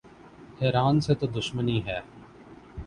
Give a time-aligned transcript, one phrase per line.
[0.59, 1.99] ایران سے تو دشمنی ہے۔